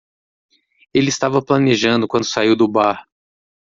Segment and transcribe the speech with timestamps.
[0.91, 3.07] Ele estava planejando quando saiu do bar.